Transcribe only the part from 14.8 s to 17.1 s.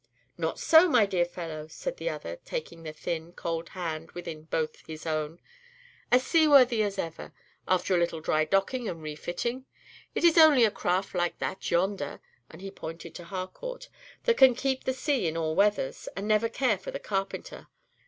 the sea in all weathers, and never care for the